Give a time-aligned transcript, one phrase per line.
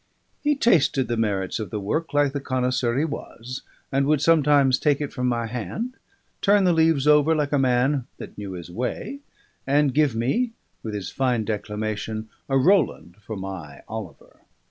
[0.41, 3.61] He tasted the merits of the work like the connoisseur he was;
[3.91, 5.93] and would sometimes take it from my hand,
[6.41, 9.19] turn the leaves over like a man that knew his way,
[9.67, 14.39] and give me, with his fine declamation, a Roland for my Oliver.